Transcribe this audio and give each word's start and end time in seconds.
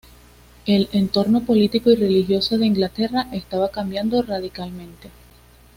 El 0.65 0.89
entorno 0.93 1.41
político 1.45 1.91
y 1.91 1.95
religioso 1.95 2.57
de 2.57 2.65
Inglaterra 2.65 3.27
estaba 3.31 3.69
cambiando 3.69 4.23
radicalmente. 4.23 5.11